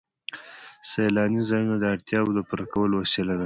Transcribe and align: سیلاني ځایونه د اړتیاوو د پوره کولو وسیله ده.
سیلاني 0.89 1.41
ځایونه 1.49 1.75
د 1.79 1.83
اړتیاوو 1.93 2.35
د 2.35 2.39
پوره 2.47 2.65
کولو 2.73 2.95
وسیله 3.03 3.33
ده. 3.37 3.39